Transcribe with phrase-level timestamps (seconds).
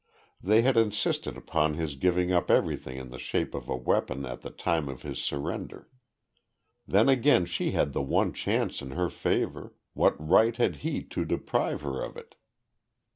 [0.41, 4.41] They had insisted upon his giving up everything in the shape of a weapon at
[4.41, 5.89] the time of his surrender.
[6.87, 11.23] Then again, she had the one chance in her favour, what right had he to
[11.23, 12.33] deprive her of it?